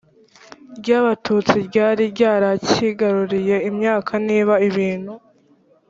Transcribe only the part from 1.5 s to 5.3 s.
ryari ryarakigaruriye imyaka niba ibintu